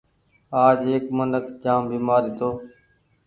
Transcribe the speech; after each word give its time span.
آج 0.65 0.77
ايڪ 0.89 1.05
منک 1.17 1.45
جآم 1.63 1.81
بيمآر 1.89 2.21
هيتو 2.27 2.49